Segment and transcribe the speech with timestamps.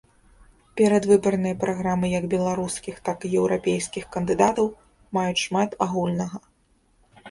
[0.79, 4.75] Перадвыбарныя праграмы як беларускіх, так і еўрапейскіх кандыдатаў
[5.19, 6.47] маюць шмат агульнага.